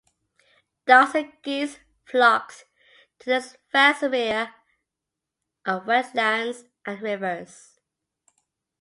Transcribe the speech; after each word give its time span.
Ducks 0.87 1.13
and 1.13 1.31
geese 1.43 1.77
flocked 2.05 2.65
to 3.19 3.29
this 3.29 3.55
vast 3.71 4.01
area 4.01 4.55
of 5.63 5.83
wetlands 5.83 6.65
and 6.87 6.99
rivers. 7.03 7.79